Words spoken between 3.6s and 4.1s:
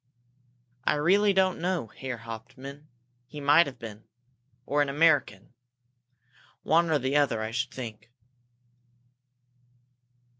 have been.